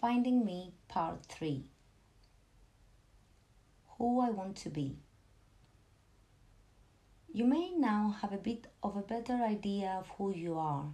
Finding 0.00 0.46
Me 0.46 0.72
Part 0.88 1.26
3 1.26 1.62
Who 3.98 4.20
I 4.20 4.30
Want 4.30 4.56
to 4.62 4.70
Be. 4.70 4.96
You 7.30 7.44
may 7.44 7.72
now 7.76 8.16
have 8.22 8.32
a 8.32 8.38
bit 8.38 8.68
of 8.82 8.96
a 8.96 9.02
better 9.02 9.34
idea 9.34 9.94
of 9.98 10.08
who 10.16 10.34
you 10.34 10.58
are. 10.58 10.86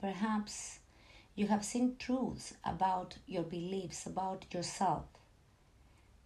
Perhaps 0.00 0.80
you 1.36 1.46
have 1.46 1.64
seen 1.64 1.94
truths 1.96 2.54
about 2.64 3.18
your 3.28 3.44
beliefs 3.44 4.06
about 4.06 4.52
yourself, 4.52 5.04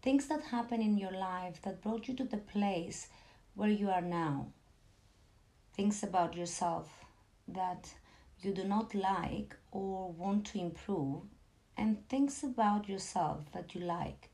things 0.01 0.27
that 0.29 0.45
happened 0.45 0.83
in 0.83 0.97
your 0.97 1.13
life 1.13 1.61
that 1.65 1.83
brought 1.83 2.09
you 2.09 2.17
to 2.17 2.25
the 2.25 2.39
place 2.39 3.09
where 3.55 3.69
you 3.69 3.91
are 3.91 4.01
now, 4.01 4.47
things 5.75 6.03
about 6.03 6.35
yourself 6.35 7.05
that 7.47 7.93
you 8.41 8.55
do 8.55 8.65
not 8.65 8.95
like 8.95 9.55
or 9.71 10.11
want 10.13 10.47
to 10.47 10.59
improve 10.59 11.25
and 11.79 12.07
things 12.09 12.43
about 12.43 12.89
yourself 12.89 13.51
that 13.53 13.75
you 13.75 13.81
like 13.81 14.29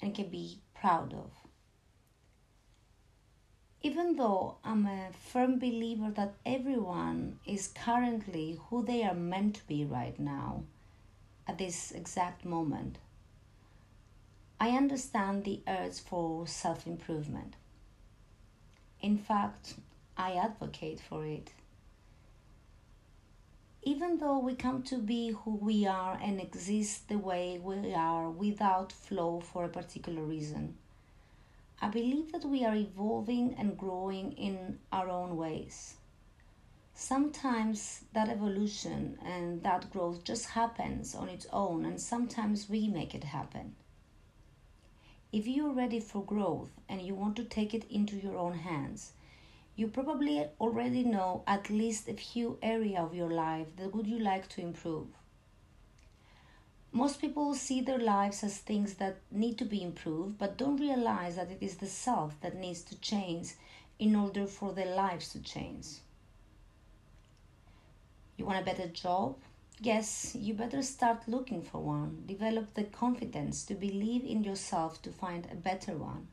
and 0.00 0.14
can 0.14 0.28
be 0.28 0.58
proud 0.74 1.12
of. 1.12 1.30
Even 3.82 4.16
though 4.16 4.56
I'm 4.64 4.86
a 4.86 5.10
firm 5.12 5.58
believer 5.58 6.10
that 6.10 6.34
everyone 6.44 7.38
is 7.46 7.68
currently 7.68 8.58
who 8.68 8.82
they 8.84 9.04
are 9.04 9.14
meant 9.14 9.56
to 9.56 9.66
be 9.66 9.84
right 9.84 10.18
now, 10.18 10.64
at 11.46 11.58
this 11.58 11.92
exact 11.92 12.44
moment, 12.44 12.98
I 14.58 14.70
understand 14.70 15.44
the 15.44 15.62
urge 15.66 16.00
for 16.00 16.46
self 16.46 16.86
improvement. 16.86 17.54
In 19.00 19.16
fact, 19.16 19.74
I 20.16 20.34
advocate 20.34 21.00
for 21.00 21.24
it 21.24 21.50
even 23.82 24.18
though 24.18 24.38
we 24.38 24.54
come 24.54 24.82
to 24.82 24.98
be 24.98 25.30
who 25.30 25.54
we 25.56 25.86
are 25.86 26.18
and 26.22 26.38
exist 26.40 27.08
the 27.08 27.16
way 27.16 27.58
we 27.62 27.94
are 27.94 28.28
without 28.28 28.92
flow 28.92 29.40
for 29.40 29.64
a 29.64 29.68
particular 29.68 30.22
reason, 30.22 30.76
I 31.80 31.88
believe 31.88 32.32
that 32.32 32.44
we 32.44 32.64
are 32.64 32.74
evolving 32.76 33.54
and 33.58 33.78
growing 33.78 34.32
in 34.32 34.78
our 34.92 35.08
own 35.08 35.36
ways. 35.38 35.94
Sometimes 36.92 38.04
that 38.12 38.28
evolution 38.28 39.18
and 39.24 39.62
that 39.62 39.90
growth 39.90 40.24
just 40.24 40.50
happens 40.50 41.14
on 41.14 41.30
its 41.30 41.46
own, 41.50 41.86
and 41.86 41.98
sometimes 41.98 42.68
we 42.68 42.86
make 42.86 43.14
it 43.14 43.24
happen. 43.24 43.74
If 45.32 45.46
you're 45.46 45.72
ready 45.72 46.00
for 46.00 46.22
growth 46.22 46.70
and 46.86 47.00
you 47.00 47.14
want 47.14 47.36
to 47.36 47.44
take 47.44 47.72
it 47.72 47.86
into 47.88 48.16
your 48.16 48.36
own 48.36 48.58
hands, 48.58 49.12
you 49.80 49.88
probably 49.88 50.46
already 50.60 51.02
know 51.02 51.42
at 51.46 51.70
least 51.70 52.06
a 52.06 52.12
few 52.12 52.58
areas 52.60 53.00
of 53.00 53.14
your 53.14 53.30
life 53.30 53.66
that 53.76 53.94
would 53.94 54.06
you 54.06 54.18
like 54.18 54.46
to 54.46 54.60
improve. 54.60 55.06
Most 56.92 57.18
people 57.18 57.54
see 57.54 57.80
their 57.80 57.98
lives 57.98 58.44
as 58.44 58.58
things 58.58 58.96
that 58.96 59.16
need 59.30 59.56
to 59.56 59.64
be 59.64 59.82
improved, 59.82 60.36
but 60.36 60.58
don't 60.58 60.76
realize 60.76 61.36
that 61.36 61.50
it 61.50 61.62
is 61.62 61.76
the 61.76 61.86
self 61.86 62.38
that 62.42 62.56
needs 62.56 62.82
to 62.82 63.00
change 63.00 63.54
in 63.98 64.14
order 64.14 64.46
for 64.46 64.74
their 64.74 64.94
lives 64.94 65.30
to 65.30 65.42
change. 65.42 65.86
You 68.36 68.44
want 68.44 68.60
a 68.60 68.64
better 68.70 68.88
job? 68.88 69.36
Yes, 69.80 70.36
you 70.38 70.52
better 70.52 70.82
start 70.82 71.26
looking 71.26 71.62
for 71.62 71.78
one. 71.78 72.24
Develop 72.26 72.74
the 72.74 72.84
confidence 72.84 73.64
to 73.64 73.74
believe 73.74 74.26
in 74.26 74.44
yourself 74.44 75.00
to 75.00 75.10
find 75.10 75.48
a 75.50 75.54
better 75.54 75.96
one. 75.96 76.28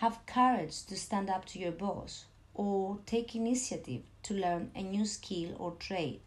Have 0.00 0.24
courage 0.24 0.86
to 0.86 0.96
stand 0.96 1.28
up 1.28 1.44
to 1.46 1.58
your 1.58 1.72
boss 1.72 2.24
or 2.58 2.98
take 3.06 3.36
initiative 3.36 4.02
to 4.24 4.34
learn 4.34 4.72
a 4.74 4.82
new 4.82 5.06
skill 5.06 5.54
or 5.60 5.70
trade. 5.78 6.20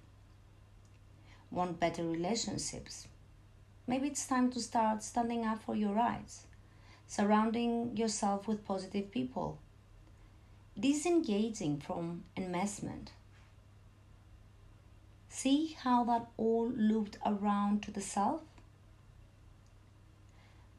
Want 1.51 1.77
better 1.77 2.05
relationships? 2.05 3.09
Maybe 3.85 4.07
it's 4.07 4.25
time 4.25 4.49
to 4.53 4.61
start 4.61 5.03
standing 5.03 5.45
up 5.45 5.61
for 5.61 5.75
your 5.75 5.93
rights, 5.93 6.45
surrounding 7.05 7.97
yourself 7.97 8.47
with 8.47 8.65
positive 8.65 9.11
people, 9.11 9.59
disengaging 10.79 11.81
from 11.81 12.23
investment. 12.37 13.11
See 15.27 15.75
how 15.83 16.05
that 16.05 16.27
all 16.37 16.69
looped 16.69 17.17
around 17.25 17.83
to 17.83 17.91
the 17.91 17.99
self? 18.01 18.41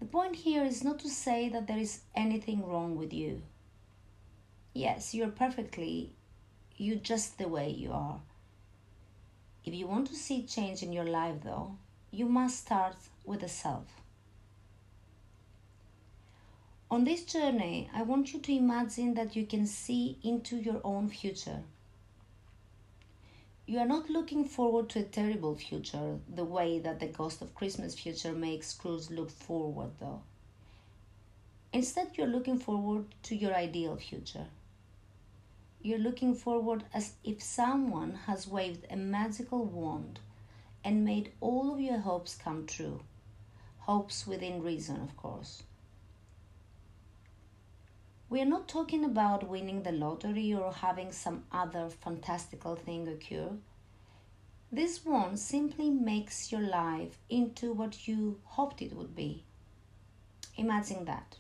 The 0.01 0.07
point 0.07 0.37
here 0.37 0.65
is 0.65 0.83
not 0.83 0.99
to 1.01 1.11
say 1.11 1.51
that 1.51 1.67
there 1.67 1.79
is 1.79 2.01
anything 2.15 2.67
wrong 2.67 2.97
with 2.97 3.13
you 3.13 3.43
Yes, 4.75 5.13
you're 5.13 5.29
perfectly, 5.29 6.15
you 6.77 6.97
just 6.97 7.37
the 7.37 7.49
way 7.49 7.69
you 7.69 7.93
are. 7.93 8.21
If 9.65 9.75
you 9.75 9.87
want 9.87 10.09
to 10.09 10.15
see 10.15 10.45
change 10.45 10.83
in 10.83 10.93
your 10.93 11.05
life, 11.05 11.37
though, 11.45 11.77
you 12.11 12.27
must 12.27 12.59
start 12.59 12.97
with 13.25 13.41
the 13.41 13.49
self. 13.49 13.87
On 16.91 17.05
this 17.05 17.25
journey, 17.25 17.91
I 17.95 18.03
want 18.03 18.33
you 18.33 18.41
to 18.41 18.53
imagine 18.53 19.15
that 19.15 19.37
you 19.37 19.47
can 19.47 19.67
see 19.67 20.19
into 20.23 20.57
your 20.57 20.81
own 20.85 21.09
future. 21.09 21.63
You 23.67 23.79
are 23.79 23.87
not 23.87 24.11
looking 24.11 24.45
forward 24.45 24.89
to 24.91 25.01
a 25.01 25.05
terrible 25.05 25.55
future 25.55 26.19
the 26.29 26.45
way 26.45 26.79
that 26.81 26.99
the 26.99 27.07
Ghost 27.07 27.41
of 27.41 27.55
Christmas 27.55 27.95
future 27.95 28.33
makes 28.33 28.75
Scrooge 28.75 29.11
look 29.11 29.31
forward, 29.31 29.93
though. 30.01 30.23
Instead, 31.73 32.11
you're 32.15 32.27
looking 32.27 32.59
forward 32.59 33.07
to 33.23 33.37
your 33.37 33.55
ideal 33.55 33.97
future. 33.97 34.47
You're 35.85 35.99
looking 35.99 36.35
forward 36.35 36.85
as 36.95 37.15
if 37.25 37.43
someone 37.43 38.15
has 38.27 38.47
waved 38.47 38.87
a 38.89 38.97
magical 38.97 39.65
wand 39.65 40.21
and 40.85 41.05
made 41.05 41.33
all 41.41 41.75
of 41.75 41.81
your 41.81 41.99
hopes 41.99 42.37
come 42.37 42.67
true. 42.67 43.01
Hopes 43.79 44.25
within 44.25 44.63
reason, 44.63 45.01
of 45.01 45.17
course. 45.17 45.65
We 48.29 48.41
are 48.41 48.47
not 48.47 48.69
talking 48.69 49.05
about 49.05 49.49
winning 49.49 49.83
the 49.83 49.91
lottery 49.91 50.55
or 50.55 50.73
having 50.73 51.11
some 51.11 51.45
other 51.51 51.91
fantastical 51.91 52.77
thing 52.77 53.09
occur. 53.09 53.51
This 54.71 55.05
one 55.05 55.37
simply 55.37 55.91
makes 55.91 56.53
your 56.53 56.63
life 56.63 57.19
into 57.29 57.73
what 57.73 58.07
you 58.07 58.41
hoped 58.45 58.81
it 58.83 58.95
would 58.95 59.17
be. 59.17 59.45
Imagine 60.57 61.05
that. 61.07 61.39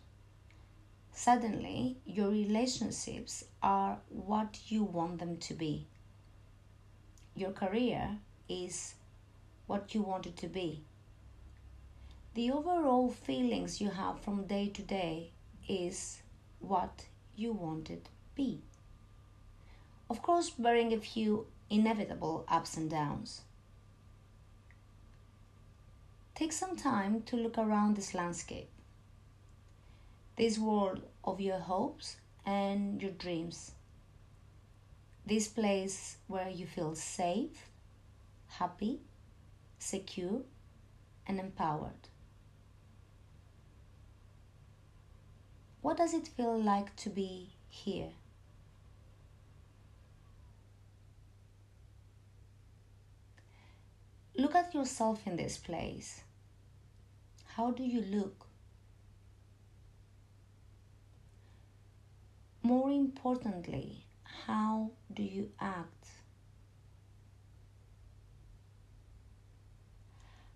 Suddenly, 1.15 1.99
your 2.07 2.31
relationships 2.31 3.45
are 3.63 3.99
what 4.09 4.59
you 4.69 4.83
want 4.83 5.19
them 5.19 5.37
to 5.37 5.55
be. 5.55 5.87
Your 7.37 7.53
career 7.53 8.19
is 8.49 8.95
what 9.67 9.95
you 9.95 10.03
want 10.03 10.27
it 10.27 10.37
to 10.39 10.49
be. 10.49 10.83
The 12.35 12.51
overall 12.51 13.11
feelings 13.11 13.81
you 13.81 13.91
have 13.91 14.21
from 14.21 14.47
day 14.47 14.69
to 14.71 14.83
day 14.83 15.33
is 15.69 16.23
what 16.61 17.05
you 17.37 17.53
want 17.53 17.91
it 17.91 18.09
be. 18.35 18.63
Of 20.09 20.23
course, 20.23 20.49
bearing 20.51 20.93
a 20.93 20.99
few 20.99 21.47
inevitable 21.69 22.45
ups 22.49 22.77
and 22.77 22.91
downs. 22.91 23.43
Take 26.35 26.53
some 26.53 26.75
time 26.75 27.23
to 27.25 27.37
look 27.37 27.59
around 27.59 27.97
this 27.97 28.15
landscape 28.15 28.71
this 30.37 30.59
world 30.59 31.03
of 31.25 31.41
your 31.41 31.59
hopes 31.59 32.17
and 32.47 33.01
your 33.01 33.13
dreams. 33.13 33.73
This 35.27 35.47
place 35.47 36.17
where 36.27 36.49
you 36.49 36.67
feel 36.67 36.95
safe, 36.95 37.69
happy, 38.49 39.01
secure, 39.79 40.43
and 41.27 41.39
empowered. 41.39 42.09
What 45.81 45.97
does 45.97 46.15
it 46.15 46.29
feel 46.29 46.61
like 46.61 46.95
to 46.97 47.11
be 47.11 47.51
here? 47.69 48.11
Look 54.35 54.55
at 54.55 54.75
yourself 54.75 55.27
in 55.27 55.37
this 55.37 55.59
place. 55.59 56.23
How 57.57 57.71
do 57.71 57.85
you 57.85 58.01
look? 58.01 58.47
More 62.65 62.91
importantly, 62.91 64.07
how 64.47 64.93
do 65.13 65.25
you 65.25 65.51
act? 65.61 66.07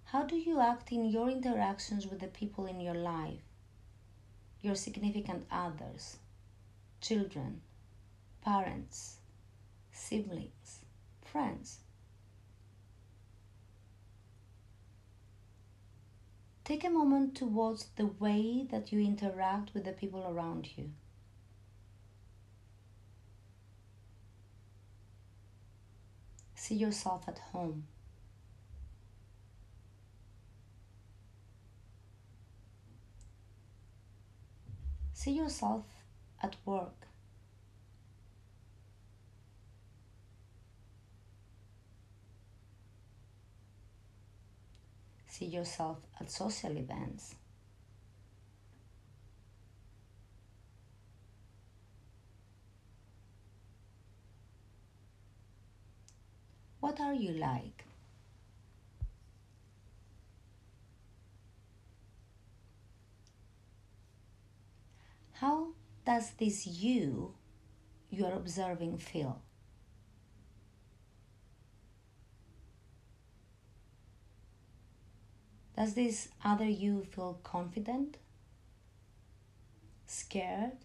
How 0.05 0.23
do 0.23 0.37
you 0.37 0.61
act 0.61 0.93
in 0.93 1.07
your 1.07 1.29
interactions 1.29 2.07
with 2.07 2.21
the 2.21 2.29
people 2.29 2.67
in 2.67 2.81
your 2.81 2.95
life, 2.95 3.43
your 4.61 4.77
significant 4.77 5.47
others, 5.51 6.19
children, 7.01 7.61
parents, 8.41 9.19
siblings, 9.91 10.85
friends? 11.23 11.81
Take 16.65 16.85
a 16.85 16.91
moment 16.91 17.37
to 17.37 17.47
watch 17.47 17.81
the 17.97 18.07
way 18.07 18.65
that 18.71 18.93
you 18.93 19.01
interact 19.01 19.75
with 19.75 19.85
the 19.85 19.93
people 19.93 20.25
around 20.29 20.69
you. 20.77 20.91
See 26.67 26.75
yourself 26.75 27.29
at 27.29 27.39
home. 27.53 27.85
See 35.13 35.31
yourself 35.31 35.85
at 36.43 36.57
work. 36.65 37.07
See 45.29 45.45
yourself 45.45 45.99
at 46.21 46.33
social 46.33 46.77
events. 46.77 47.37
What 56.87 57.01
are 57.01 57.15
you 57.15 57.33
like? 57.33 57.85
How 65.33 65.71
does 66.05 66.31
this 66.39 66.65
you 66.65 67.35
you 68.09 68.25
are 68.25 68.35
observing 68.35 68.99
feel? 68.99 69.43
Does 75.77 75.95
this 75.95 76.29
other 76.45 76.69
you 76.69 77.05
feel 77.11 77.41
confident? 77.43 78.19
Scared? 80.07 80.79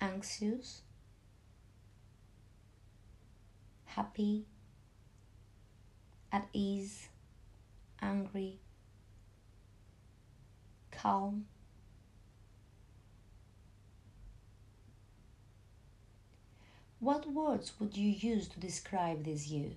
Anxious? 0.00 0.82
Happy? 3.96 4.44
At 6.30 6.46
ease? 6.52 7.08
Angry? 8.00 8.60
Calm? 10.92 11.46
What 17.00 17.26
words 17.32 17.72
would 17.80 17.96
you 17.96 18.08
use 18.10 18.46
to 18.48 18.60
describe 18.60 19.24
this 19.24 19.48
you? 19.48 19.72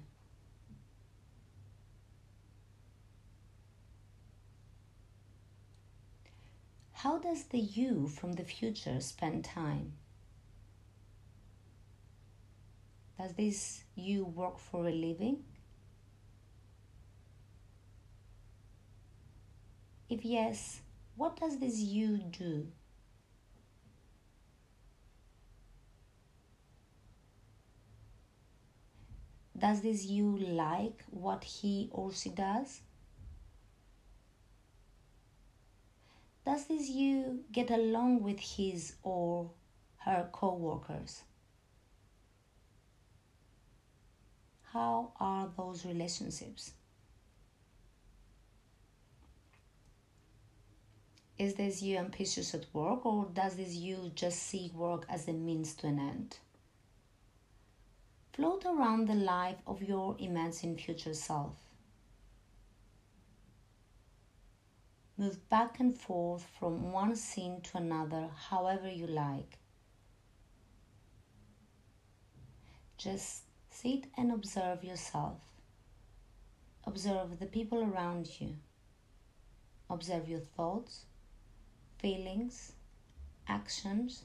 How 6.92 7.18
does 7.18 7.46
the 7.46 7.60
you 7.60 8.08
from 8.08 8.34
the 8.34 8.44
future 8.44 9.02
spend 9.02 9.44
time? 9.44 9.94
Does 13.18 13.34
this 13.34 13.84
you 13.96 14.26
work 14.26 14.58
for 14.60 14.88
a 14.88 14.92
living? 14.92 15.44
If 20.10 20.26
yes, 20.26 20.82
what 21.16 21.38
does 21.40 21.60
this 21.60 21.80
you 21.80 22.18
do? 22.18 22.68
Does 29.58 29.82
this 29.82 30.06
you 30.06 30.38
like 30.38 31.04
what 31.10 31.44
he 31.44 31.90
or 31.92 32.12
she 32.12 32.30
does? 32.30 32.82
Does 36.46 36.66
this 36.66 36.90
you 36.90 37.46
get 37.52 37.72
along 37.72 38.22
with 38.24 38.40
his 38.40 38.96
or 39.04 39.52
her 40.00 40.28
co 40.34 40.56
workers? 40.56 41.22
How 44.74 45.12
are 45.20 45.52
those 45.56 45.86
relationships? 45.86 46.72
Is 51.38 51.54
this 51.54 51.84
you 51.84 51.98
ambitious 51.98 52.56
at 52.56 52.66
work 52.74 53.06
or 53.06 53.28
does 53.32 53.56
this 53.56 53.76
you 53.76 54.12
just 54.16 54.42
see 54.42 54.72
work 54.74 55.06
as 55.10 55.28
a 55.28 55.34
means 55.34 55.76
to 55.76 55.88
an 55.88 56.00
end? 56.00 56.38
Float 58.34 58.66
around 58.66 59.08
the 59.08 59.14
life 59.14 59.58
of 59.68 59.84
your 59.84 60.16
imagined 60.18 60.82
future 60.82 61.14
self. 61.14 61.56
Move 65.20 65.48
back 65.50 65.80
and 65.80 65.96
forth 65.96 66.48
from 66.58 66.92
one 66.92 67.16
scene 67.16 67.62
to 67.62 67.78
another, 67.78 68.28
however 68.50 68.90
you 68.90 69.06
like. 69.06 69.60
Just 72.98 73.44
sit 73.74 74.06
and 74.16 74.32
observe 74.32 74.84
yourself. 74.84 75.40
Observe 76.86 77.40
the 77.40 77.46
people 77.46 77.84
around 77.84 78.30
you. 78.40 78.56
Observe 79.90 80.30
your 80.30 80.40
thoughts, 80.40 81.06
feelings, 81.98 82.74
actions, 83.48 84.24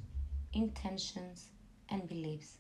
intentions, 0.52 1.48
and 1.88 2.06
beliefs. 2.06 2.58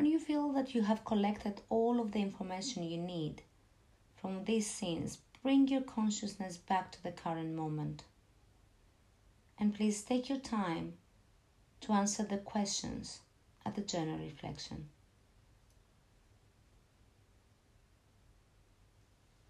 When 0.00 0.10
you 0.10 0.18
feel 0.18 0.50
that 0.52 0.74
you 0.74 0.80
have 0.84 1.04
collected 1.04 1.60
all 1.68 2.00
of 2.00 2.12
the 2.12 2.22
information 2.22 2.84
you 2.84 2.96
need 2.96 3.42
from 4.16 4.44
these 4.44 4.66
scenes, 4.66 5.18
bring 5.42 5.68
your 5.68 5.82
consciousness 5.82 6.56
back 6.56 6.90
to 6.92 7.02
the 7.02 7.12
current 7.12 7.54
moment. 7.54 8.04
And 9.58 9.74
please 9.74 10.02
take 10.02 10.30
your 10.30 10.38
time 10.38 10.94
to 11.82 11.92
answer 11.92 12.22
the 12.22 12.38
questions 12.38 13.20
at 13.66 13.74
the 13.74 13.82
journal 13.82 14.16
reflection. 14.16 14.88